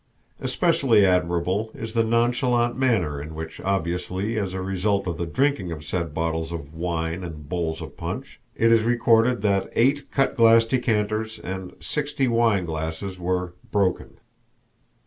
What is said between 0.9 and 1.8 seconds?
admirable